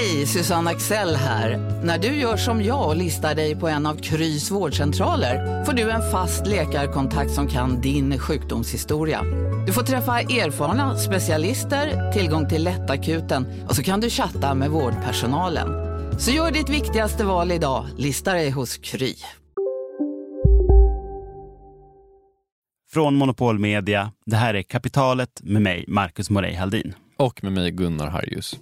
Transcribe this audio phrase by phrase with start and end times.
[0.00, 1.58] Hej, Susanne Axel här.
[1.84, 5.90] När du gör som jag och listar dig på en av Krys vårdcentraler får du
[5.90, 9.22] en fast läkarkontakt som kan din sjukdomshistoria.
[9.66, 15.68] Du får träffa erfarna specialister, tillgång till lättakuten och så kan du chatta med vårdpersonalen.
[16.18, 19.14] Så gör ditt viktigaste val idag, lista dig hos Kry.
[22.92, 26.94] Från Monopol Media, det här är Kapitalet med mig, Marcus Morey Haldin.
[27.16, 28.56] Och med mig Gunnar Harjus.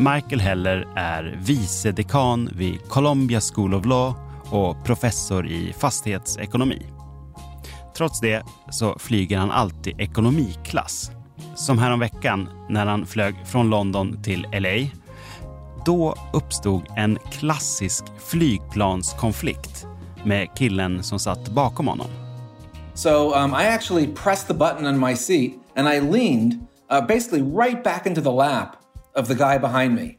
[0.00, 4.14] Michael Heller är vice dekan vid Columbia School of Law
[4.50, 6.86] och professor i fastighetsekonomi.
[7.96, 11.10] Trots det så flyger han alltid ekonomiklass.
[11.54, 14.88] Som häromveckan när han flög från London till LA.
[15.86, 19.86] Då uppstod en klassisk flygplanskonflikt
[20.24, 22.10] med killen som satt bakom honom.
[22.94, 27.42] So um, I actually pressed the button on my seat and I leaned uh, basically
[27.42, 28.79] right back into the lap
[29.16, 30.18] of the guy behind me,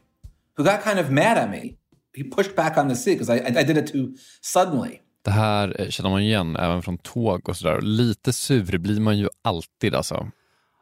[0.56, 1.76] who got kind of mad at me.
[2.14, 5.00] He pushed back on the seat because I, I did it too suddenly.
[5.24, 7.80] Det här eh, känner man igen även från tåg och sådär.
[7.80, 10.28] Lite sur blir man ju alltid alltså.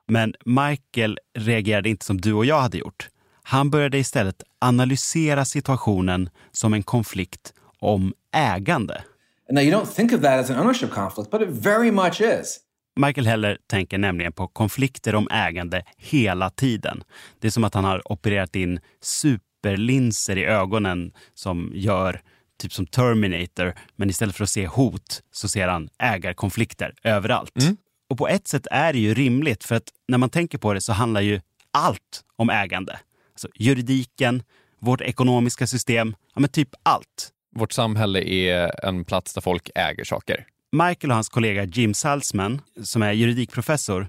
[0.09, 3.09] Men Michael reagerade inte som du och jag hade gjort.
[3.43, 9.03] Han började istället analysera situationen som en konflikt om ägande.
[9.51, 12.61] Now you don't think of that as an ownership conflict, but it very much is.
[13.01, 17.03] Michael Heller tänker nämligen på konflikter om ägande hela tiden.
[17.39, 22.21] Det är som att han har opererat in superlinser i ögonen som gör
[22.59, 27.63] typ som Terminator, men istället för att se hot så ser han ägarkonflikter överallt.
[27.63, 27.77] Mm.
[28.09, 30.81] Och på ett sätt är det ju rimligt, för att när man tänker på det
[30.81, 31.41] så handlar ju
[31.71, 32.99] allt om ägande.
[33.33, 34.43] Alltså juridiken,
[34.79, 37.33] vårt ekonomiska system, ja men typ allt.
[37.57, 40.47] Vårt samhälle är en plats där folk äger saker.
[40.73, 44.07] Michael och hans kollega Jim Salzman, som är juridikprofessor,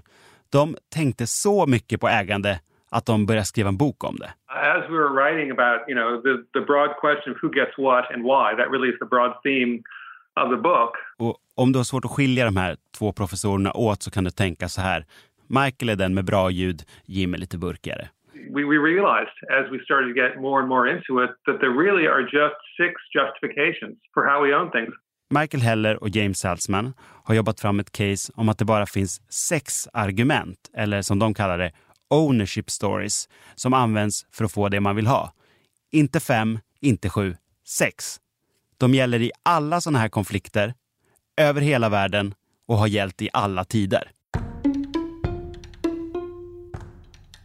[0.52, 4.30] de tänkte så mycket på ägande att de började skriva en bok om det.
[4.46, 8.04] As we were writing about, you know, the, the broad question of who gets what
[8.14, 9.82] and why, that really is the broad theme
[10.40, 10.92] of the book.
[11.18, 14.30] Och om du har svårt att skilja de här två professorerna åt så kan du
[14.30, 15.04] tänka så här.
[15.46, 18.08] Michael är den med bra ljud, Jim är lite burkigare.
[18.54, 21.74] We, we realized as we started to get more and more into it that there
[21.84, 24.94] really are just six justifications for how we own things.
[25.40, 29.22] Michael Heller och James Salzman har jobbat fram ett case om att det bara finns
[29.28, 31.72] sex argument, eller som de kallar det,
[32.10, 35.32] ownership stories, som används för att få det man vill ha.
[35.92, 38.20] Inte fem, inte sju, sex.
[38.78, 40.74] De gäller i alla sådana här konflikter,
[41.36, 42.34] över hela världen
[42.66, 44.10] och har gällt i alla tider.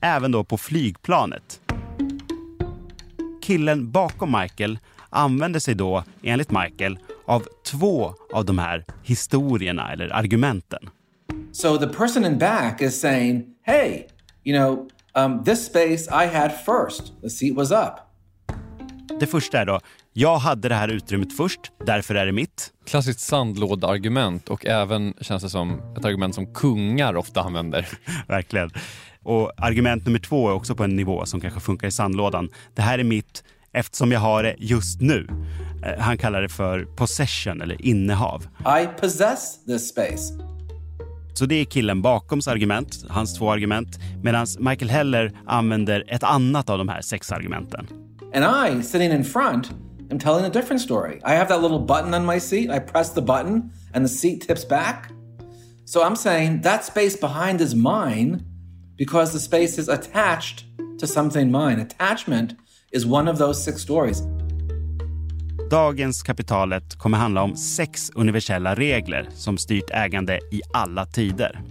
[0.01, 1.61] Även då på flygplanet.
[3.41, 10.13] Killen bakom Michael använder sig då, enligt Michael, av två av de här historierna eller
[10.13, 10.89] argumenten.
[11.51, 14.03] So the person in back is saying, hey,
[14.43, 17.21] you know, um, this space I had first.
[17.21, 17.93] The seat was up.
[19.19, 19.79] Det första är då,
[20.13, 22.73] jag hade det här utrymmet först, därför är det mitt.
[22.85, 27.87] Klassiskt sandlådeargument och även känns det som ett argument som kungar ofta använder.
[28.27, 28.69] Verkligen.
[29.23, 32.49] Och argument nummer två är också på en nivå som kanske funkar i sandlådan.
[32.75, 35.27] Det här är mitt eftersom jag har det just nu.
[35.83, 38.47] Eh, Han kallar det för possession eller innehav.
[38.81, 40.33] I possess this space.
[41.33, 46.69] Så det är killen bakoms argument, hans två argument, medan Michael Heller använder ett annat
[46.69, 47.87] av de här sex argumenten.
[48.33, 49.71] And I, sitting in front,
[50.11, 51.21] am telling a different story.
[51.25, 52.69] I have that little button on my seat.
[52.71, 55.09] I press the button and the seat tips back.
[55.85, 58.43] So I'm saying that space behind is mine
[58.97, 60.65] because the space is attached
[60.99, 61.79] to something mine.
[61.79, 62.55] Attachment
[62.91, 64.21] is one of those six stories.
[65.69, 71.61] Dagens Kapitalet kommer handla om sex universella regler som styrt ägande i alla tider.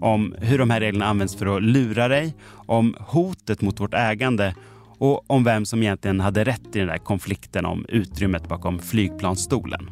[0.00, 2.34] Om hur de här reglerna används för att lura dig,
[2.66, 4.54] om hotet mot vårt ägande
[4.98, 9.90] och om vem som egentligen hade rätt i den där konflikten om utrymmet bakom flygplansstolen.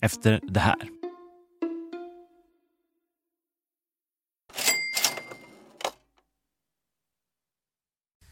[0.00, 0.99] Efter det här.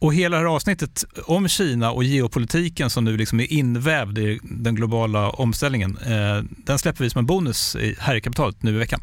[0.00, 4.40] Och hela det här avsnittet om Kina och geopolitiken som nu liksom är invävd i
[4.42, 8.78] den globala omställningen, eh, den släpper vi som en bonus här i kapitalet nu i
[8.78, 9.00] veckan.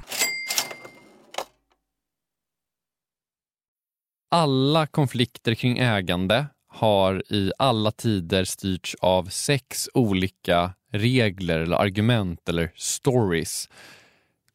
[4.31, 12.49] Alla konflikter kring ägande har i alla tider styrts av sex olika regler eller argument
[12.49, 13.69] eller stories.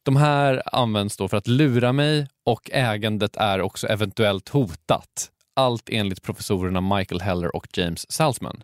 [0.03, 5.89] De här används då för att lura mig och ägandet är också eventuellt hotat allt
[5.93, 8.63] enligt professorerna Michael Heller och James Salzman.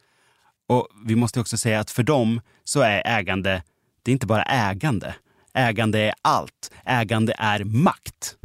[0.69, 3.62] Och vi måste också säga att för dem så är ägande,
[4.02, 5.14] det är inte bara ägande.
[5.54, 6.72] Ägande är allt.
[6.84, 8.37] Ägande är makt.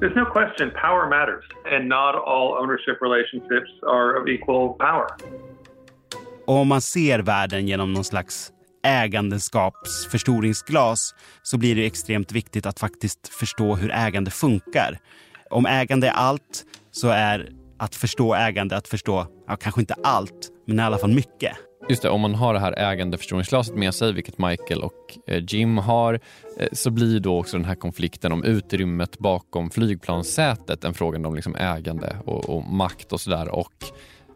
[0.00, 1.44] There's no question power matters
[1.74, 5.06] and not all ownership relationships are of equal power.
[6.46, 8.52] Och om man ser världen genom någon slags
[8.82, 14.98] ägandeskapsförstoringsglas så blir det extremt viktigt att faktiskt förstå hur ägande funkar
[15.52, 20.48] om ägande är allt så är att förstå ägande att förstå, ja, kanske inte allt,
[20.66, 21.56] men i alla fall mycket.
[21.88, 25.78] Just det, om man har det här ägandeförstoringsglaset med sig, vilket Michael och eh, Jim
[25.78, 26.20] har,
[26.58, 31.34] eh, så blir då också den här konflikten om utrymmet bakom flygplanssätet en fråga om
[31.34, 33.48] liksom ägande och, och makt och sådär.
[33.48, 33.84] Och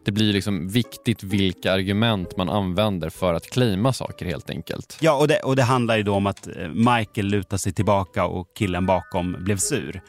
[0.04, 4.98] det blir liksom viktigt vilka argument man använder för att claima saker helt enkelt.
[5.00, 8.26] Ja, och det, och det handlar ju då om att eh, Michael lutar sig tillbaka
[8.26, 10.00] och killen bakom blev sur.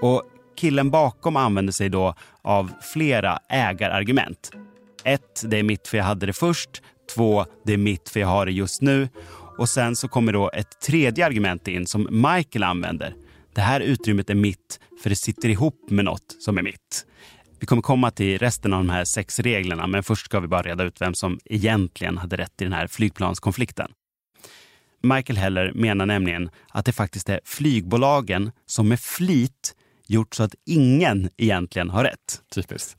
[0.00, 0.22] Och
[0.56, 4.50] killen bakom använder sig då av flera ägarargument.
[5.04, 6.82] Ett, det är mitt för jag hade det först.
[7.14, 9.08] Två, det är mitt för jag har det just nu.
[9.58, 13.14] Och sen så kommer då ett tredje argument in som Michael använder.
[13.54, 17.06] Det här utrymmet är mitt för det sitter ihop med något som är mitt.
[17.60, 20.62] Vi kommer komma till resten av de här sex reglerna, men först ska vi bara
[20.62, 23.90] reda ut vem som egentligen hade rätt i den här flygplanskonflikten.
[25.02, 29.74] Michael Heller menar nämligen att det faktiskt är flygbolagen som med flit
[30.06, 32.42] gjort så att ingen egentligen har rätt.
[32.54, 32.96] Typiskt.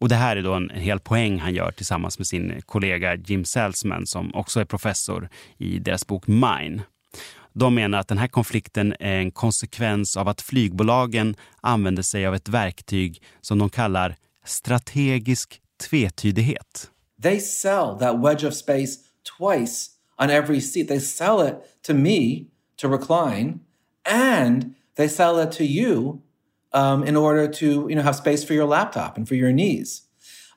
[0.00, 3.44] Och det här är då en hel poäng han gör tillsammans med sin kollega Jim
[3.44, 6.82] Salzman som också är professor i deras bok Mine.
[7.52, 12.34] De menar att den här konflikten är en konsekvens av att flygbolagen använder sig av
[12.34, 16.90] ett verktyg som de kallar strategisk tvetydighet.
[17.22, 18.98] They sell that wedge of space
[19.38, 19.90] twice
[20.22, 20.88] on every seat.
[20.88, 21.54] They sell it
[21.86, 22.44] to me
[22.80, 23.60] to recline
[24.04, 26.22] and They sell it to you
[26.72, 30.02] um, in order to you know have space for your laptop and for your knees.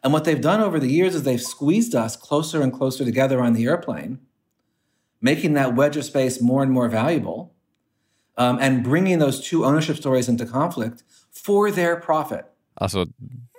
[0.04, 3.42] And what they've done over the years is they've squeezed us closer and closer together
[3.42, 4.20] on the airplane,
[5.20, 7.56] making that wedge of space more and more valuable,
[8.38, 12.46] um, and bringing those two ownership stories into conflict for their profit.
[12.78, 13.06] Alltså,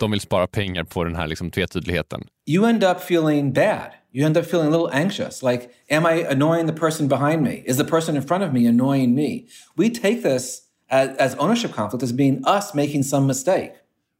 [0.00, 2.20] de vill spara pengar på den här liksom tvetydigheten.
[2.44, 3.90] You end up feeling bad.
[4.12, 5.42] You end up feeling a little anxious.
[5.42, 7.62] Like, am I annoying the person behind me?
[7.66, 9.46] Is the person in front of me annoying me?
[9.76, 13.70] We take this as, as ownership conflict as being us making some mistake.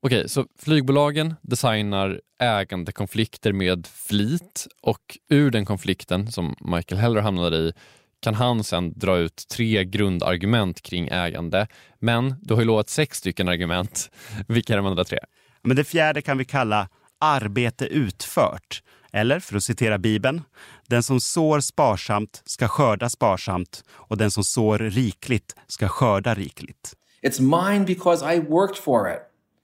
[0.03, 7.21] Okej, okay, så flygbolagen designar ägandekonflikter med flit och ur den konflikten som Michael Heller
[7.21, 7.73] hamnade i
[8.21, 11.67] kan han sen dra ut tre grundargument kring ägande.
[11.99, 14.11] Men du har ju lovat sex stycken argument.
[14.49, 15.19] Vilka är de andra tre?
[15.63, 16.89] Men det fjärde kan vi kalla
[17.21, 18.83] arbete utfört.
[19.13, 20.43] Eller för att citera Bibeln,
[20.87, 26.95] den som sår sparsamt ska skörda sparsamt och den som sår rikligt ska skörda rikligt.
[27.23, 29.19] It's mine because I worked for it.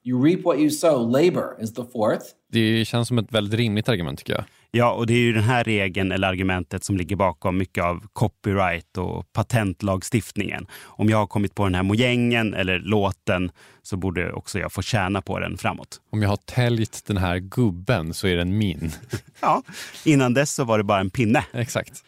[0.05, 1.11] You reap what you sow.
[1.11, 2.25] Labor is the fourth.
[2.51, 4.43] Det känns som ett väldigt rimligt argument tycker jag.
[4.75, 8.07] Ja, och det är ju den här regeln eller argumentet som ligger bakom mycket av
[8.13, 10.67] copyright och patentlagstiftningen.
[10.83, 13.51] Om jag har kommit på den här mojängen eller låten
[13.81, 16.01] så borde också jag få tjäna på den framåt.
[16.09, 18.91] Om jag har täljt den här gubben så är den min.
[19.41, 19.63] ja,
[20.05, 21.45] innan dess så var det bara en pinne.
[21.53, 22.03] Exakt.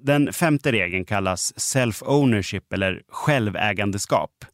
[0.00, 4.44] Den femte regeln kallas self-ownership eller självägandeskap.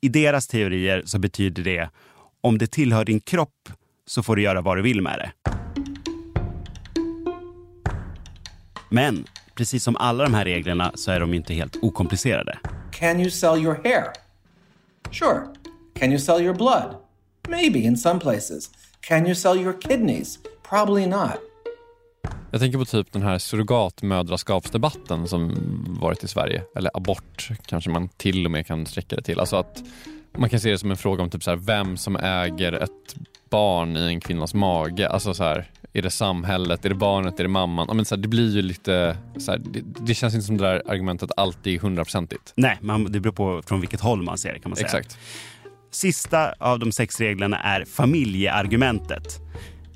[0.00, 1.90] I deras teorier så betyder det
[2.40, 3.68] om det tillhör din kropp
[4.06, 5.59] så får du göra vad du vill med det.
[8.92, 12.58] Men precis som alla de här reglerna så är de inte helt okomplicerade.
[12.92, 14.04] Can you sell your hair?
[15.10, 15.40] Sure.
[15.98, 16.94] Can you sell your blood?
[17.48, 18.70] Maybe in some places.
[19.00, 20.38] Can you sell your kidneys?
[20.68, 21.30] Probably not.
[22.50, 25.54] Jag tänker på typ den här surrogatmödraskapsdebatten som
[26.00, 26.62] varit i Sverige.
[26.76, 29.40] Eller abort kanske man till och med kan sträcka det till.
[29.40, 29.82] Alltså att
[30.38, 33.16] man kan se det som en fråga om typ så här, vem som äger ett
[33.50, 35.08] barn i en kvinnas mage.
[35.08, 37.86] Alltså så här, är det samhället, är det barnet, är det mamman?
[37.88, 40.56] Ja, men så här, det blir ju lite, så här, det, det, känns inte som
[40.56, 42.52] det där argumentet alltid är hundraprocentigt.
[42.56, 44.86] Nej, man, det beror på från vilket håll man ser det kan man säga.
[44.86, 45.18] Exakt.
[45.90, 49.40] Sista av de sex reglerna är familjeargumentet.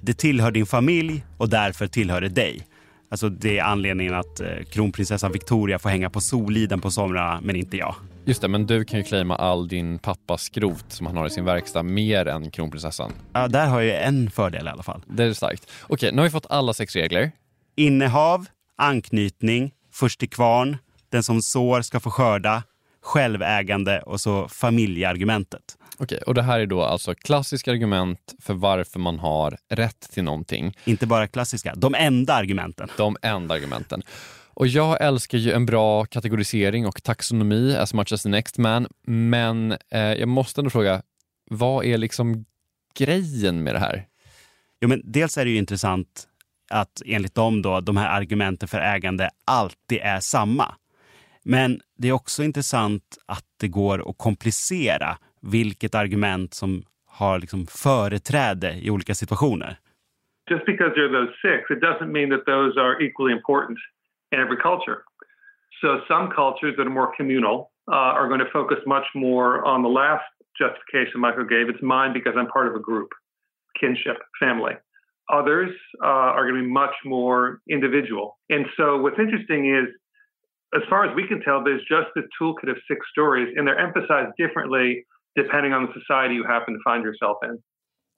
[0.00, 2.66] Det tillhör din familj och därför tillhör det dig.
[3.10, 7.56] Alltså det är anledningen att eh, kronprinsessan Victoria får hänga på Soliden på somrarna, men
[7.56, 7.94] inte jag.
[8.26, 11.30] Just det, men du kan ju claima all din pappas skrot som han har i
[11.30, 13.12] sin verkstad mer än kronprinsessan.
[13.32, 15.02] Ja, där har jag en fördel i alla fall.
[15.06, 15.70] Det är starkt.
[15.82, 17.32] Okej, nu har vi fått alla sex regler.
[17.76, 20.76] Innehav, anknytning, först till kvarn,
[21.08, 22.62] den som sår ska få skörda,
[23.02, 25.76] självägande och så familjeargumentet.
[25.98, 30.24] Okej, och det här är då alltså klassiska argument för varför man har rätt till
[30.24, 30.76] någonting.
[30.84, 32.88] Inte bara klassiska, de enda argumenten.
[32.96, 34.02] De enda argumenten.
[34.56, 38.86] Och jag älskar ju en bra kategorisering och taxonomi as much as the next man.
[39.06, 41.02] Men eh, jag måste ändå fråga,
[41.50, 42.44] vad är liksom
[42.98, 44.04] grejen med det här?
[44.80, 46.28] Jo, men dels är det ju intressant
[46.70, 50.74] att enligt dem då, de här argumenten för ägande alltid är samma.
[51.44, 57.66] Men det är också intressant att det går att komplicera vilket argument som har liksom
[57.66, 59.78] företräde i olika situationer.
[60.50, 63.78] Just because they're those six, it doesn't mean that those are equally important
[64.34, 65.04] in every culture.
[65.80, 69.82] So some cultures that are more communal uh, are going to focus much more on
[69.82, 70.24] the last
[70.58, 71.68] justification Michael gave.
[71.68, 73.08] It's mine because I'm part of a group,
[73.80, 74.72] kinship, family.
[75.32, 75.70] Others
[76.02, 78.38] uh, are going to be much more individual.
[78.50, 79.88] And so what's interesting is,
[80.74, 83.78] as far as we can tell, there's just a toolkit of six stories, and they're
[83.78, 85.04] emphasized differently
[85.36, 87.58] depending on the society you happen to find yourself in.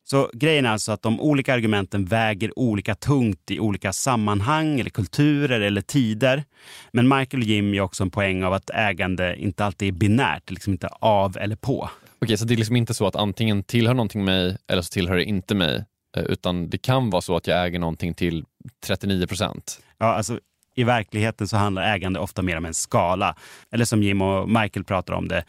[0.08, 4.90] Så grejen är alltså att de olika argumenten väger olika tungt i olika sammanhang eller
[4.90, 6.44] kulturer eller tider.
[6.92, 10.50] Men Michael och Jim gör också en poäng av att ägande inte alltid är binärt,
[10.50, 11.90] liksom inte av eller på.
[12.18, 15.16] Okej, så det är liksom inte så att antingen tillhör någonting mig eller så tillhör
[15.16, 15.84] det inte mig.
[16.16, 18.44] Eh, Utan det kan vara så att jag äger någonting till
[18.86, 19.80] 39 procent.
[19.98, 20.38] Ja, alltså,
[20.75, 23.36] I verkligheten så handlar ägande ofta mer om en skala.
[23.72, 25.44] Eller som Jim och Michael pratar om det,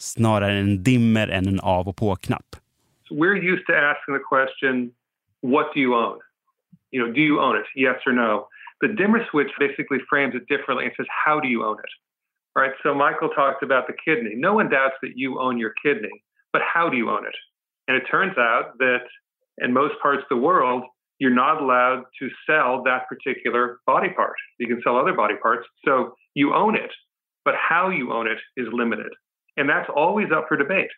[0.00, 2.56] snarare en dimmer än en av och på-knapp.
[3.12, 4.92] We're used to asking the question,
[5.40, 6.18] what do you own?
[6.90, 7.66] You know, do you own it?
[7.76, 8.48] Yes or no?
[8.80, 11.90] The dimmer switch basically frames it differently and says, how do you own it?
[12.58, 12.72] Right?
[12.82, 14.34] So Michael talked about the kidney.
[14.34, 17.34] No one doubts that you own your kidney, but how do you own it?
[17.88, 19.04] And it turns out that
[19.58, 20.84] in most parts of the world,
[21.18, 24.34] you're not allowed to sell that particular body part.
[24.58, 25.66] You can sell other body parts.
[25.84, 26.90] So you own it,
[27.44, 29.12] but how you own it is limited.
[29.56, 30.90] And that's always up for debate.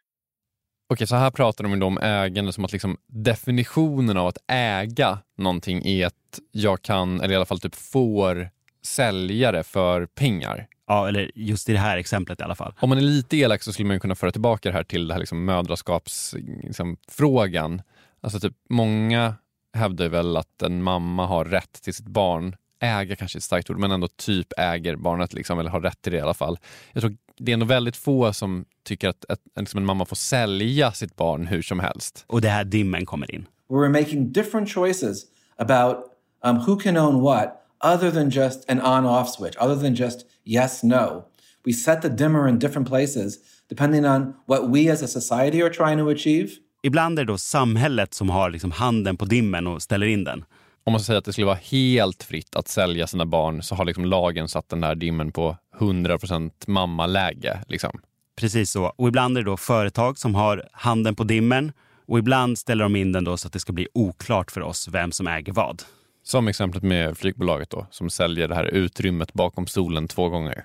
[0.89, 5.87] Okej, så här pratar de om ägande som att liksom definitionen av att äga någonting
[5.87, 8.51] är att jag kan, eller i alla fall typ får,
[8.87, 10.67] sälja det för pengar.
[10.87, 12.75] Ja, eller just i det här exemplet i alla fall.
[12.81, 15.15] Om man är lite elak så skulle man kunna föra tillbaka det här till det
[15.15, 16.61] här liksom mödraskapsfrågan.
[16.63, 17.83] Liksom, frågan.
[18.21, 19.35] alltså typ många
[19.75, 22.57] hävdar väl att en mamma har rätt till sitt barn.
[22.85, 26.03] Äga kanske är ett starkt ord, men ändå typ äger barnet liksom, eller har rätt
[26.03, 26.59] till det i alla fall.
[26.93, 30.17] Jag tror det är ändå väldigt få som tycker att ett, liksom en mamma får
[30.17, 32.25] sälja sitt barn hur som helst.
[32.27, 33.47] Och det här dimmen kommer in.
[33.69, 35.23] We're making different choices
[35.59, 35.97] about
[36.45, 40.27] um, who can own what other than just an on off switch, other than just
[40.45, 41.25] yes, no.
[41.65, 43.39] We set the dimmer in different places
[43.69, 46.51] depending on what we as a society are trying to achieve.
[46.83, 50.45] Ibland är det då samhället som har liksom handen på dimmen och ställer in den.
[50.87, 53.75] Om man ska säga att det skulle vara helt fritt att sälja sina barn så
[53.75, 57.61] har liksom lagen satt den där dimmen på 100% mammaläge.
[57.69, 58.01] Liksom.
[58.37, 58.85] Precis så.
[58.85, 61.73] Och ibland är det då företag som har handen på dimmen
[62.07, 64.89] och ibland ställer de in den då så att det ska bli oklart för oss
[64.89, 65.83] vem som äger vad.
[66.23, 70.65] Som exemplet med flygbolaget då, som säljer det här utrymmet bakom stolen två gånger.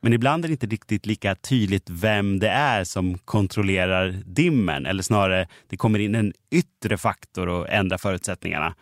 [0.00, 4.86] Men ibland är det inte riktigt lika tydligt vem det är som kontrollerar dimmen.
[4.86, 8.74] Eller snarare, det kommer in en yttre faktor och ändrar förutsättningarna.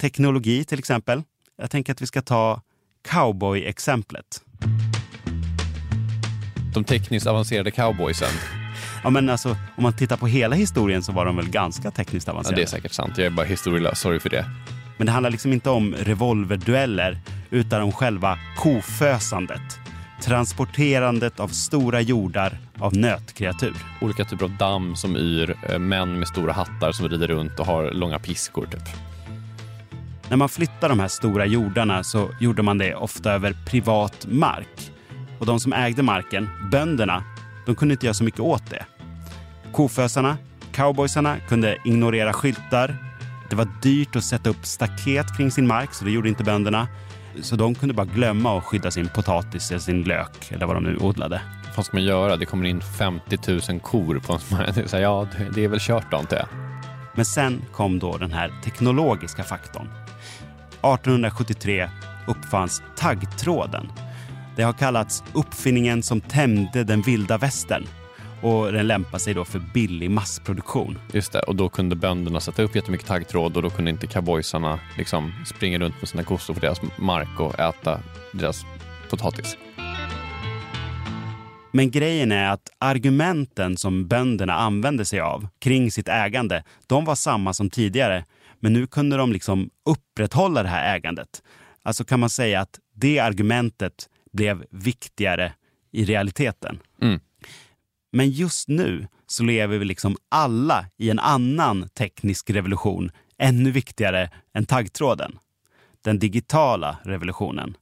[0.00, 1.22] Teknologi till exempel.
[1.58, 2.60] Jag tänker att vi ska ta
[3.08, 4.42] cowboy-exemplet.
[6.74, 8.28] De tekniskt avancerade cowboysen.
[9.04, 12.26] Ja, men alltså, om man tittar på hela historien så var de väl ganska tekniskt
[12.26, 12.60] Ja, avancerade.
[12.60, 13.12] det är säkert sant.
[13.18, 14.00] Jag är bara historielös.
[14.00, 14.44] Sorry för det.
[14.96, 17.18] Men det handlar liksom inte om revolverdueller
[17.50, 19.78] utan om själva kofösandet.
[20.22, 23.74] Transporterandet av stora jordar av nötkreatur.
[24.00, 27.66] Olika typer av damm som yr, eh, män med stora hattar som rider runt och
[27.66, 28.66] har långa piskor.
[28.66, 29.09] Typ.
[30.30, 34.92] När man flyttar de här stora jordarna så gjorde man det ofta över privat mark.
[35.38, 37.24] Och de som ägde marken, bönderna,
[37.66, 38.84] de kunde inte göra så mycket åt det.
[39.72, 40.36] Kofösarna,
[40.72, 42.96] cowboysarna, kunde ignorera skyltar.
[43.50, 46.88] Det var dyrt att sätta upp staket kring sin mark, så det gjorde inte bönderna.
[47.42, 50.84] Så de kunde bara glömma att skydda sin potatis eller sin lök eller vad de
[50.84, 51.40] nu odlade.
[51.76, 52.36] Vad ska man göra?
[52.36, 53.38] Det kommer in 50
[53.70, 54.56] 000 kor på en
[54.92, 56.46] här, Ja, det är väl kört då, antar jag.
[57.14, 59.88] Men sen kom då den här teknologiska faktorn.
[60.82, 61.88] 1873
[62.26, 63.92] uppfanns taggtråden.
[64.56, 67.86] Det har kallats uppfinningen som tämjde den vilda västern
[68.42, 70.98] och den lämpar sig då för billig massproduktion.
[71.12, 74.80] Just det, och då kunde bönderna sätta upp jättemycket taggtråd och då kunde inte cowboysarna
[74.98, 78.00] liksom springa runt med sina kossor på deras mark och äta
[78.32, 78.64] deras
[79.10, 79.56] potatis.
[81.72, 87.14] Men grejen är att argumenten som bönderna använde sig av kring sitt ägande, de var
[87.14, 88.24] samma som tidigare.
[88.60, 91.42] Men nu kunde de liksom upprätthålla det här ägandet.
[91.82, 95.52] Alltså kan man säga att det argumentet blev viktigare
[95.92, 96.78] i realiteten.
[97.02, 97.20] Mm.
[98.12, 104.30] Men just nu så lever vi liksom alla i en annan teknisk revolution ännu viktigare
[104.54, 105.38] än taggtråden.
[106.04, 107.76] Den digitala revolutionen.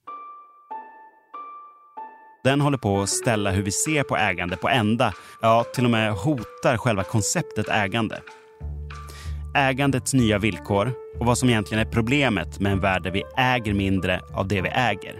[2.45, 5.15] Den håller på att ställa hur vi ser på ägande på ända.
[5.43, 8.21] Ja, till och med hotar själva konceptet ägande.
[9.59, 13.75] Ägandets nya villkor och vad som egentligen är problemet med en värld där vi äger
[13.75, 15.15] mindre av det vi äger.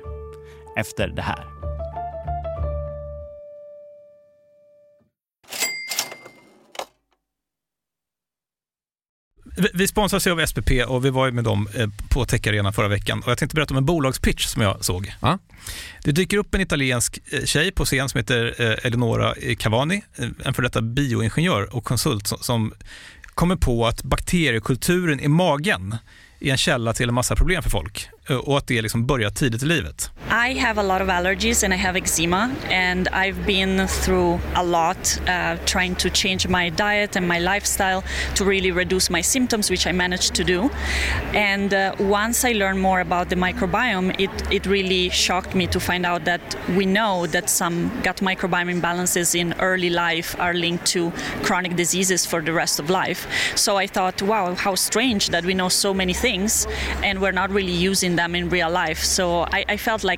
[0.77, 1.45] Efter det här.
[9.75, 13.23] Vi sponsras av SPP och vi var med dem eh, på Tech Arena förra veckan.
[13.23, 15.13] Och jag tänkte berätta om en bolagspitch som jag såg.
[15.21, 15.39] Ja.
[16.05, 20.03] Det dyker upp en italiensk eh, tjej på scen som heter eh, Eleonora Cavani,
[20.45, 22.73] en för detta bioingenjör och konsult som
[23.39, 25.97] kommer på att bakteriekulturen i magen
[26.41, 29.31] är en källa till en massa problem för folk eh, och att det liksom börjar
[29.31, 30.11] tidigt i livet.
[30.31, 34.63] I have a lot of allergies and I have eczema and I've been through a
[34.63, 38.05] lot uh, trying to change my diet and my lifestyle
[38.35, 40.71] to really reduce my symptoms which I managed to do
[41.33, 45.81] and uh, once I learned more about the microbiome it, it really shocked me to
[45.81, 46.43] find out that
[46.77, 51.11] we know that some gut microbiome imbalances in early life are linked to
[51.43, 53.27] chronic diseases for the rest of life
[53.57, 56.67] so I thought wow how strange that we know so many things
[57.03, 59.03] and we're not really using them in real life.
[59.03, 60.18] So I, I, felt like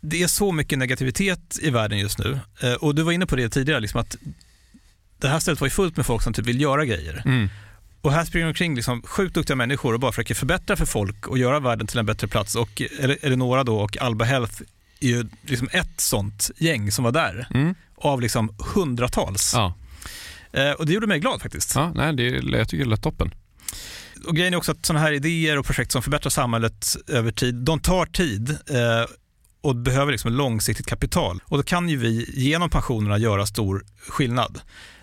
[0.00, 2.40] det är så mycket negativitet i världen just nu.
[2.62, 4.16] Eh, och du var inne på det tidigare, liksom att
[5.18, 7.22] det här stället var ju fullt med folk som typ vill göra grejer.
[7.24, 7.48] Mm.
[8.02, 11.38] Och här springer omkring liksom sjukt duktiga människor och bara försöker förbättra för folk och
[11.38, 12.54] göra världen till en bättre plats.
[12.54, 14.62] Och Eleonora då och Alba Health
[15.00, 17.46] är ju liksom ett sånt gäng som var där.
[17.54, 17.74] Mm.
[17.96, 19.52] Av liksom hundratals.
[19.54, 19.74] Ja.
[20.52, 21.74] Eh, och det gjorde mig glad faktiskt.
[21.74, 22.22] Ja, nej, det,
[22.58, 23.34] jag tycker det lät toppen.
[24.26, 27.54] Och grejen är också att sådana här idéer och projekt som förbättrar samhället över tid,
[27.54, 29.06] de tar tid eh,
[29.60, 31.42] och behöver liksom långsiktigt kapital.
[31.44, 34.60] Och då kan ju vi genom pensionerna göra stor skillnad.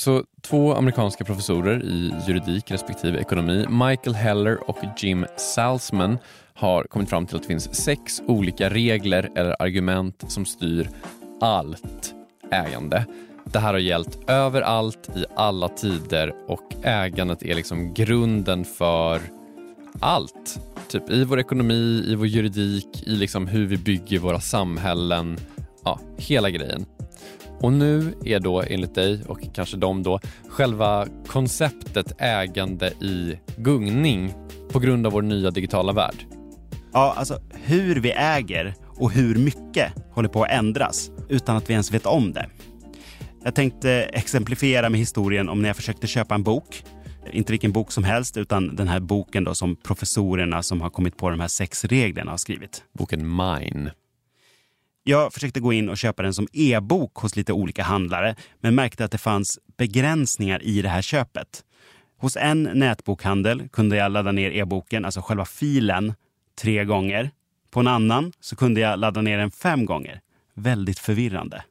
[0.00, 6.18] Så två amerikanska professorer i juridik respektive ekonomi, Michael Heller och Jim Salzman,
[6.54, 10.90] har kommit fram till att det finns sex olika regler eller argument som styr
[11.40, 12.14] allt
[12.50, 13.06] ägande.
[13.44, 19.20] Det här har gällt överallt i alla tider och ägandet är liksom grunden för
[20.00, 20.60] allt.
[20.88, 25.38] Typ i vår ekonomi, i vår juridik, i liksom hur vi bygger våra samhällen.
[25.84, 26.86] Ja, hela grejen.
[27.60, 34.34] Och nu är då enligt dig och kanske de då själva konceptet ägande i gungning
[34.72, 36.26] på grund av vår nya digitala värld.
[36.92, 41.72] Ja, alltså hur vi äger och hur mycket håller på att ändras utan att vi
[41.72, 42.46] ens vet om det.
[43.44, 46.84] Jag tänkte exemplifiera med historien om när jag försökte köpa en bok.
[47.32, 51.16] Inte vilken bok som helst, utan den här boken då som professorerna som har kommit
[51.16, 52.84] på de här sex reglerna har skrivit.
[52.98, 53.90] Boken Mine.
[55.10, 59.04] Jag försökte gå in och köpa den som e-bok hos lite olika handlare men märkte
[59.04, 61.64] att det fanns begränsningar i det här köpet.
[62.18, 66.14] Hos en nätbokhandel kunde jag ladda ner e-boken, alltså själva filen,
[66.60, 67.30] tre gånger.
[67.70, 70.20] På en annan så kunde jag ladda ner den fem gånger.
[70.54, 71.64] Väldigt förvirrande.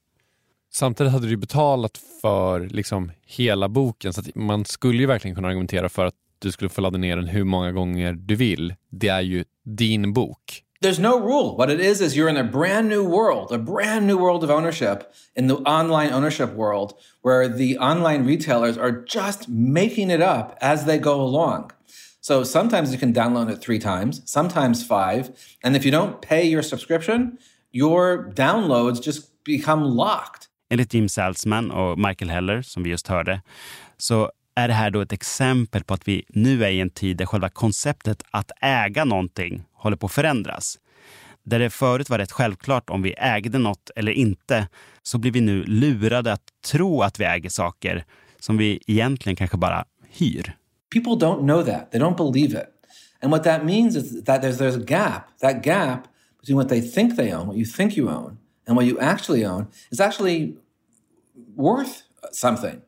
[0.71, 5.89] Samtidigt hade du betalat för liksom hela boken så man skulle ju verkligen kunna argumentera
[5.89, 8.75] för att du skulle få ladda ner den hur många gånger du vill.
[8.89, 10.63] Det är ju din bok.
[10.81, 11.57] There's no rule.
[11.57, 14.49] What it is is you're in a brand new world, a brand new world of
[14.49, 20.57] ownership in the online ownership world where the online retailers are just making it up
[20.61, 21.71] as they go along.
[22.21, 25.31] So sometimes you can download it three times, sometimes five.
[25.65, 27.37] And if you don't pay your subscription,
[27.71, 30.47] your downloads just become locked.
[30.69, 33.41] Enligt Jim Salzman och Michael Heller, som vi just hörde,
[33.97, 37.17] så är det här då ett exempel på att vi nu är i en tid
[37.17, 40.79] där själva konceptet att äga någonting håller på att förändras.
[41.43, 44.67] Där det förut var rätt självklart om vi ägde något eller inte,
[45.03, 48.05] så blir vi nu lurade att tro att vi äger saker
[48.39, 50.55] som vi egentligen kanske bara hyr.
[50.93, 51.91] People don't know that.
[51.91, 52.67] They don't believe it.
[53.21, 55.39] And what that means is that there's, there's a gap.
[55.41, 56.07] That gap
[56.39, 58.37] between what they think they own, what you think you own,
[58.67, 60.55] and what you actually own is actually
[61.55, 62.81] worth something.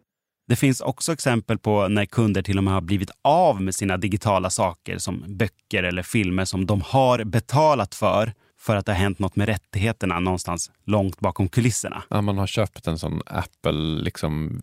[0.51, 3.97] Det finns också exempel på när kunder till och med har blivit av med sina
[3.97, 8.99] digitala saker som böcker eller filmer som de har betalat för för att det har
[8.99, 12.03] hänt något med rättigheterna någonstans långt bakom kulisserna.
[12.09, 14.61] Ja, man har köpt en sån Apple liksom...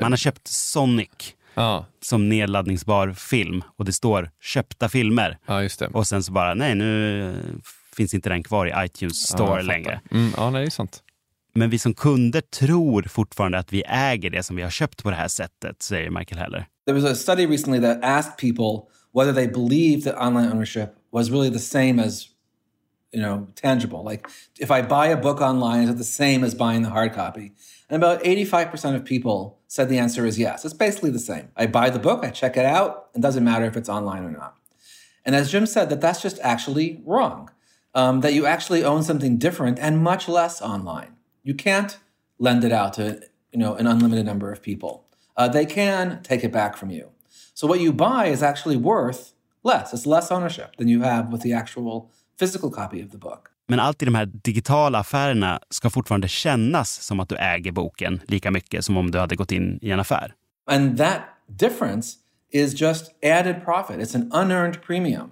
[0.00, 1.86] Man har köpt Sonic ja.
[2.02, 5.38] som nedladdningsbar film och det står köpta filmer.
[5.46, 5.86] Ja, just det.
[5.86, 7.60] Och sen så bara, nej nu
[7.96, 10.00] finns inte den kvar i iTunes store ja, längre.
[10.10, 11.02] Mm, ja, nej, det är sant.
[11.52, 15.10] Men vi som kunder tror fortfarande att vi äger det som vi har köpt på
[15.10, 16.66] det här sättet, säger Michael Heller.
[16.86, 21.30] There was a study recently that asked people whether they believed that online ownership was
[21.30, 22.26] really the same as
[23.12, 24.04] you know tangible.
[24.04, 27.12] Like if i buy a book online is it the same as buying the hard
[27.12, 27.52] copy?
[27.88, 30.64] And about 85% of people said the answer is yes.
[30.64, 31.48] It's basically the same.
[31.56, 34.30] I buy the book i check it out it doesn't matter if it's online or
[34.30, 34.54] not.
[35.24, 37.50] And as jim said that that's just actually wrong
[37.94, 41.98] um, that you actually own something different and much less online you can't
[42.38, 43.20] lend it out to
[43.52, 45.04] you know an unlimited number of people.
[45.36, 47.04] Uh, they can take it back from you.
[47.54, 49.32] So what you buy is actually worth
[49.64, 49.94] less.
[49.94, 53.50] It's less ownership than you have with the actual physical copy of the book.
[53.68, 58.20] Men allt i de här digitala affärerna ska fortfarande kännas som att du äger boken
[58.26, 60.34] lika mycket som om du hade gått in i en affär.
[60.66, 62.16] And that difference
[62.50, 63.96] is just added profit.
[63.96, 65.30] It's an unearned premium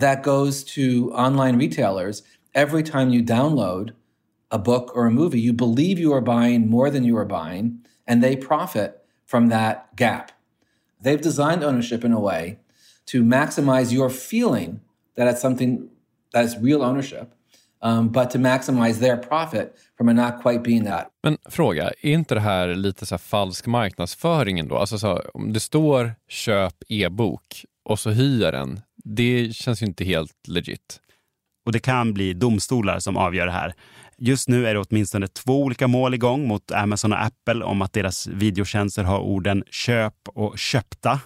[0.00, 2.22] that goes to online retailers
[2.54, 3.92] every time you download
[4.54, 7.64] a book or a movie, you believe you are buying more than you are buying,
[8.06, 8.90] and they profit
[9.26, 10.30] from that gap.
[11.04, 12.58] They've designed ownership in a way
[13.06, 14.80] to maximize your feeling
[15.16, 15.88] that it's something
[16.32, 17.34] that is real ownership,
[17.82, 21.10] um, but to maximize their profit from it not quite being that.
[21.22, 24.76] Men fråga, är inte det här lite så falsk marknadsföring då?
[24.76, 30.04] Alltså så, om det står köp e-bok och så hyr den, det känns ju inte
[30.04, 31.00] helt legit.
[31.66, 33.74] Och det kan bli domstolar som avgör det här.
[34.18, 37.92] Just nu är det åtminstone två olika mål igång mot Amazon och Apple om att
[37.92, 41.20] deras videotjänster har orden köp och köpta.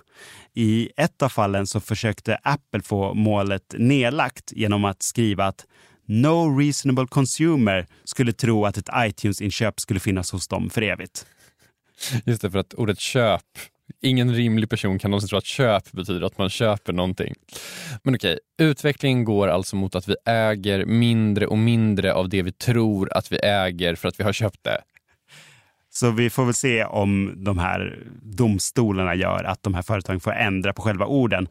[0.54, 5.66] I ett av fallen så försökte Apple få målet nedlagt genom att skriva att
[6.06, 11.26] No reasonable consumer skulle tro att ett iTunes-inköp skulle finnas hos dem för evigt.
[12.24, 13.42] Just det, för att ordet köp
[14.02, 17.34] Ingen rimlig person kan någonsin tro att köp betyder att man köper någonting.
[18.02, 22.52] Men okej, utvecklingen går alltså mot att vi äger mindre och mindre av det vi
[22.52, 24.80] tror att vi äger för att vi har köpt det.
[25.90, 30.32] Så vi får väl se om de här domstolarna gör att de här företagen får
[30.32, 31.48] ändra på själva orden.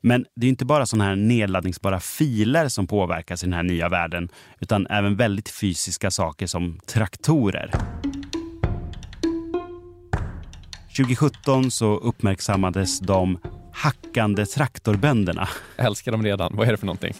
[0.00, 3.88] Men det är inte bara sådana här nedladdningsbara filer som påverkas i den här nya
[3.88, 4.28] världen,
[4.60, 7.70] utan även väldigt fysiska saker som traktorer.
[10.98, 13.38] 2017 så uppmärksammades de
[13.72, 15.48] hackande traktorbönderna.
[15.76, 16.56] Jag älskar dem redan.
[16.56, 17.14] Vad är det för någonting?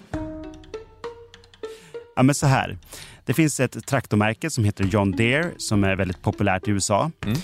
[2.17, 2.79] Ja, men så här.
[3.25, 7.11] Det finns ett traktormärke som heter John Deere som är väldigt populärt i USA.
[7.25, 7.39] Mm.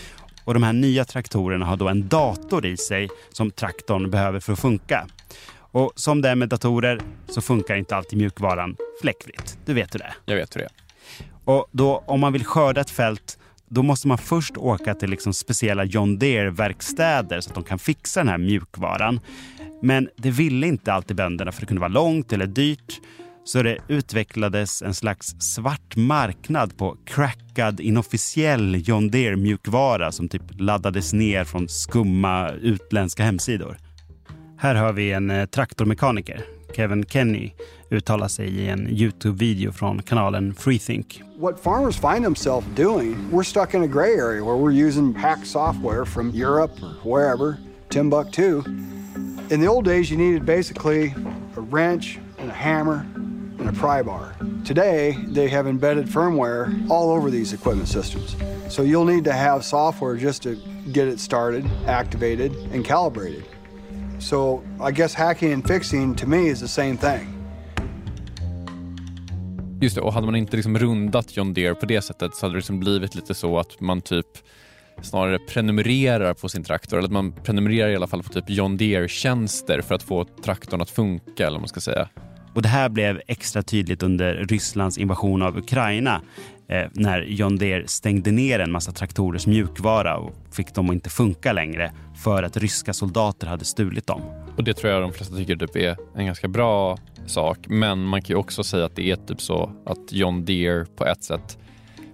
[0.45, 4.53] Och De här nya traktorerna har då en dator i sig som traktorn behöver för
[4.53, 5.07] att funka.
[5.57, 9.59] Och Som det är med datorer så funkar inte alltid mjukvaran fläckfritt.
[9.65, 10.15] Du vet hur det är.
[10.25, 10.73] Jag vet hur det är.
[11.45, 13.39] Och då, om man vill skörda ett fält
[13.71, 18.21] då måste man först åka till liksom speciella John Deere-verkstäder så att de kan fixa
[18.21, 19.21] den här mjukvaran.
[19.83, 23.01] Men det ville inte alltid bönderna för det kunde vara långt eller dyrt.
[23.45, 31.13] Så det utvecklades en slags svart marknad på crackad inofficiell John Deere-mjukvara som typ laddades
[31.13, 33.77] ner från skumma utländska hemsidor.
[34.59, 36.41] Här har vi en eh, traktormekaniker,
[36.77, 37.53] Kevin Kenny,
[37.95, 41.23] uttalar sig i en Youtube-video från kanalen Freethink.
[41.39, 45.47] What farmers find themselves doing, we're stuck in a gray area where we're using hack
[45.47, 47.57] software from Europe or wherever,
[47.89, 48.63] Timbuktu.
[49.51, 51.15] In the old days, you needed basically
[51.57, 53.07] a wrench and a hammer
[53.59, 54.35] and a pry bar.
[54.65, 58.37] Today, they have embedded firmware all over these equipment systems.
[58.69, 60.57] So you'll need to have software just to
[60.93, 63.45] get it started, activated, and calibrated.
[64.19, 67.34] So I guess hacking and fixing to me is the same thing.
[69.85, 72.55] Just det, och hade man inte liksom rundat John Deere på det sättet så hade
[72.55, 74.27] det liksom blivit lite så att man typ
[75.03, 78.77] snarare prenumererar på sin traktor, eller att man prenumererar i alla fall på typ John
[78.77, 82.09] Deere-tjänster för att få traktorn att funka, eller vad man ska säga.
[82.55, 86.21] Och Det här blev extra tydligt under Rysslands invasion av Ukraina
[86.69, 91.11] eh, när John Deere stängde ner en massa traktorers mjukvara och fick dem att inte
[91.11, 91.93] funka längre
[92.25, 94.23] för att ryska soldater hade stulit dem.
[94.57, 97.59] Och Det tror jag de flesta tycker typ är en ganska bra sak.
[97.69, 101.07] Men man kan ju också säga att det är typ så att John Deere på
[101.07, 101.59] ett sätt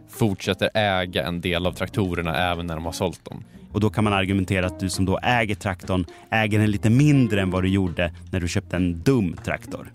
[0.09, 3.45] fortsätter äga en del av traktorerna även när de har sålt dem.
[3.73, 7.43] Och då kan man argumentera att du som då äger traktorn äger den lite mindre
[7.43, 9.93] än vad du gjorde när du köpte en dum traktor.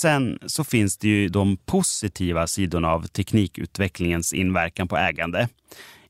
[0.00, 5.48] Sen så finns det ju de positiva sidorna av teknikutvecklingens inverkan på ägande.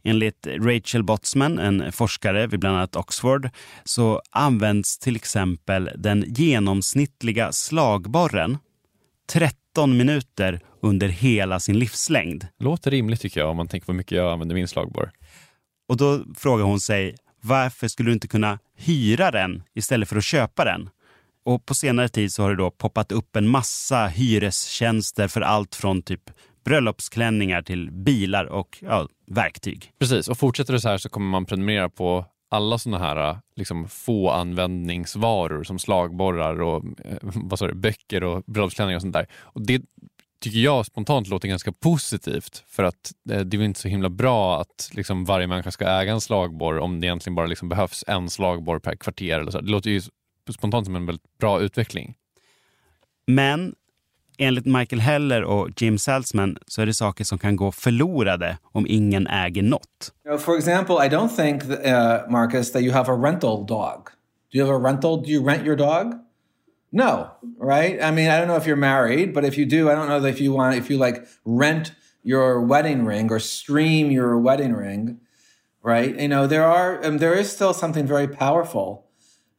[0.02, 3.50] Enligt Rachel Botsman, en forskare vid bland annat Oxford,
[3.84, 8.58] så används till exempel den genomsnittliga slagborren
[9.28, 12.46] 13 minuter under hela sin livslängd.
[12.58, 15.10] Låter rimligt tycker jag om man tänker på hur mycket jag använder min slagborr.
[15.88, 20.24] Och då frågar hon sig varför skulle du inte kunna hyra den istället för att
[20.24, 20.90] köpa den?
[21.44, 25.74] Och på senare tid så har det då poppat upp en massa hyrestjänster för allt
[25.74, 26.30] från typ
[26.64, 29.92] bröllopsklänningar till bilar och ja, verktyg.
[29.98, 33.88] Precis, och fortsätter det så här så kommer man prenumerera på alla såna här liksom,
[33.88, 39.26] få användningsvaror som slagborrar och eh, vad sa du, böcker och bröllopsklänningar och sånt där.
[39.32, 39.82] Och det
[40.40, 44.60] tycker jag spontant låter ganska positivt för att eh, det är inte så himla bra
[44.60, 48.30] att liksom, varje människa ska äga en slagborr om det egentligen bara liksom, behövs en
[48.30, 49.40] slagborr per kvarter.
[49.40, 49.60] Eller så.
[49.60, 50.00] Det låter ju
[50.52, 52.14] spontant som en väldigt bra utveckling.
[53.26, 53.74] Men
[54.38, 58.86] enligt Michael Heller och Jim Salzman så är det saker som kan gå förlorade om
[58.88, 60.12] ingen äger något.
[60.38, 64.08] For example, I don't think, that, uh, Marcus, that you have a rental dog.
[64.52, 65.22] Do you have a rental?
[65.22, 66.14] Do you rent your dog?
[66.92, 67.26] No,
[67.60, 68.02] right?
[68.02, 70.24] I mean, I don't know if you're married, but if you do, I don't know
[70.24, 71.92] if you want, if you like rent
[72.24, 75.20] your wedding ring or stream your wedding ring,
[75.84, 76.20] right?
[76.20, 79.06] You know, there are, um, there is still something very powerful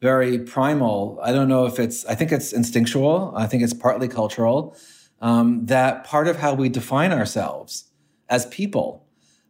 [0.02, 1.20] very primal.
[1.22, 3.34] I don't know if it's, I think it's instinctual.
[3.36, 4.76] I think it's partly cultural.
[5.22, 7.86] Um, that part of how we define ourselves
[8.28, 9.06] as people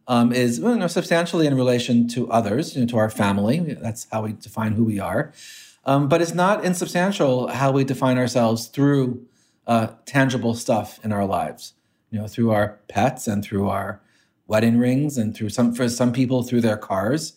[0.06, 3.60] um, is you know, substantially in relation to others, you know, to our family.
[3.60, 5.32] That's how we define who we are.
[5.84, 9.26] Um, but it's not insubstantial how we define ourselves through
[9.66, 11.72] uh, tangible stuff in our lives,
[12.10, 14.02] you know, through our pets and through our
[14.46, 17.34] wedding rings and through some, for some people, through their cars.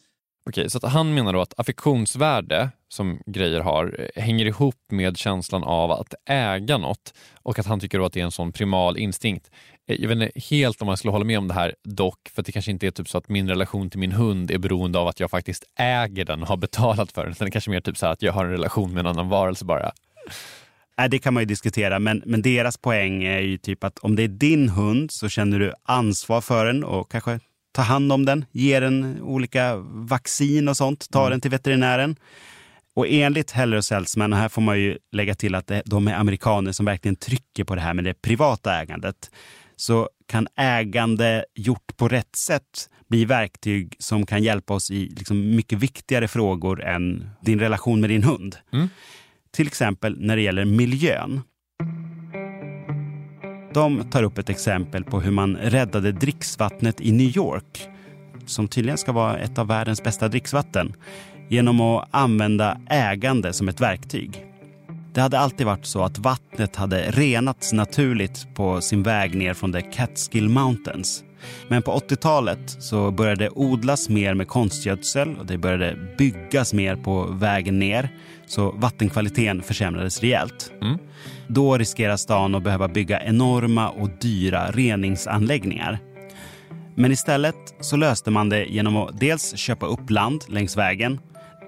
[0.50, 5.18] Okej, så att han menar då att affektionsvärde som grejer har eh, hänger ihop med
[5.18, 8.52] känslan av att äga något och att han tycker då att det är en sån
[8.52, 9.52] primal instinkt.
[9.88, 12.44] Eh, jag vet inte helt om jag skulle hålla med om det här dock, för
[12.44, 15.08] det kanske inte är typ så att min relation till min hund är beroende av
[15.08, 17.32] att jag faktiskt äger den och har betalat för den.
[17.32, 19.30] Utan det är kanske mer typ så att jag har en relation med en annan
[19.30, 19.92] varelse bara.
[20.98, 24.16] Nej, det kan man ju diskutera, men, men deras poäng är ju typ att om
[24.16, 27.40] det är din hund så känner du ansvar för den och kanske
[27.76, 31.32] ta hand om den, ge den olika vaccin och sånt, ta mm.
[31.32, 32.16] den till veterinären.
[32.94, 36.14] Och enligt Heller och Salzman, och här får man ju lägga till att de är
[36.14, 39.32] amerikaner som verkligen trycker på det här med det privata ägandet,
[39.76, 45.56] så kan ägande gjort på rätt sätt bli verktyg som kan hjälpa oss i liksom
[45.56, 48.58] mycket viktigare frågor än din relation med din hund.
[48.74, 48.90] Mm.
[49.52, 51.42] Till exempel när det gäller miljön.
[53.76, 57.90] De tar upp ett exempel på hur man räddade dricksvattnet i New York,
[58.46, 60.94] som tydligen ska vara ett av världens bästa dricksvatten,
[61.50, 64.46] genom att använda ägande som ett verktyg.
[65.14, 69.74] Det hade alltid varit så att vattnet hade renats naturligt på sin väg ner från
[69.74, 71.24] the Catskill Mountains.
[71.68, 76.96] Men på 80-talet så började det odlas mer med konstgödsel och det började byggas mer
[76.96, 78.10] på vägen ner.
[78.48, 80.72] Så vattenkvaliteten försämrades rejält.
[80.82, 80.98] Mm.
[81.48, 86.00] Då riskerar stan att behöva bygga enorma och dyra reningsanläggningar.
[86.96, 91.20] Men istället så löste man det genom att dels köpa upp land längs vägen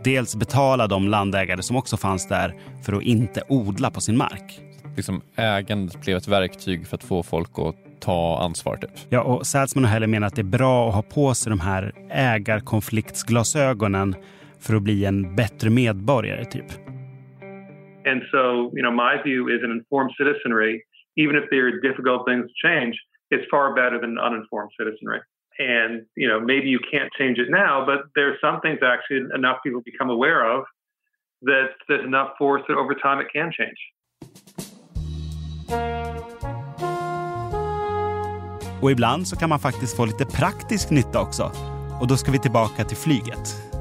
[0.03, 4.61] dels betala de landägare som också fanns där för att inte odla på sin mark.
[4.95, 8.77] Liksom ägandet blev ett verktyg för att få folk att ta ansvar.
[8.77, 8.89] Typ.
[9.09, 11.59] Ja, och Salzman och Heller menar att det är bra att ha på sig de
[11.59, 14.15] här ägarkonfliktsglasögonen
[14.59, 16.45] för att bli en bättre medborgare.
[16.45, 16.65] typ.
[18.11, 20.83] And so, you know, my view is an informed citizenry,
[21.17, 22.95] even if there are difficult things to change,
[23.31, 25.21] is far better than uninformed citizenry.
[25.59, 29.21] And, you know, maybe you can't change it now, but there are some things actually
[29.35, 30.63] enough people become aware of
[31.41, 33.79] that there's enough force that over time it can change.
[38.81, 41.43] Och ibland så kan man faktiskt få lite praktisk nytta också.
[42.01, 43.76] Och då ska vi tillbaka till flyget.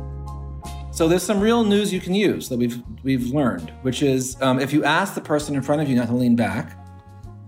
[0.97, 4.59] So there's some real news you can use that we've we've learned, which is um,
[4.59, 6.75] if you ask the person in front of you not to lean back,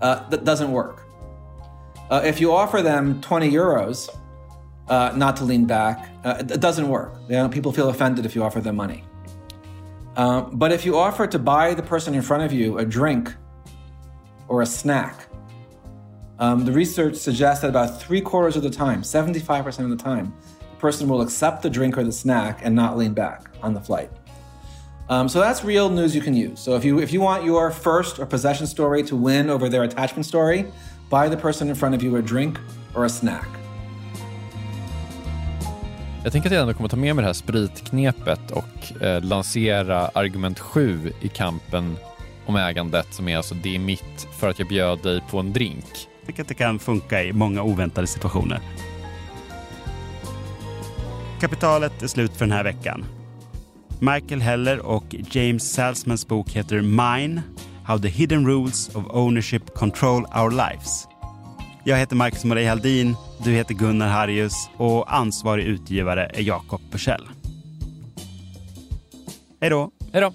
[0.03, 1.07] uh, that doesn't work.
[2.11, 4.15] Uh, if you offer them 20 euros
[4.89, 7.15] uh, not to lean back, uh, it doesn't work.
[7.31, 9.03] You know, people feel offended if you offer them money.
[10.17, 13.35] Um, but if you offer to buy the person in front of you a drink
[14.49, 15.27] or a snack,
[16.39, 20.35] um, the research suggests that about three quarters of the time, 75% of the time,
[20.79, 24.11] person will accept the drink or the snack and not lean back on the flight.
[25.09, 26.61] Um, so that's real news you can use.
[26.61, 29.85] So if you if you want your first or possession story to win over their
[29.85, 30.67] attachment story,
[31.11, 32.59] buy the person in front of you a drink
[32.95, 33.49] or a snack.
[36.25, 40.09] Jag tänker att jag ändå kommer ta med mig det här spritknepet och eh, lansera
[40.09, 41.97] argument 7 i kampen
[42.47, 45.53] om ägandet som är alltså det är mitt för att jag bjöd dig på en
[45.53, 45.85] drink.
[46.21, 48.61] Jag tycker att det kan funka i många oväntade situationer.
[51.41, 53.05] Kapitalet är slut för den här veckan.
[54.01, 57.43] Michael Heller och James Salzmans bok heter Mine
[57.85, 61.09] How the Hidden Rules of Ownership Control Our Lives.
[61.85, 67.29] Jag heter Marcus Morey Haldin, du heter Gunnar Harrius och ansvarig utgivare är Jakob Bursell.
[69.61, 69.91] Hej då!
[70.13, 70.33] Hej då!